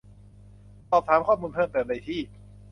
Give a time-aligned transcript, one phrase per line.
[0.89, 2.21] สอบถามข้อมูลเพิ่มเติมได้ที่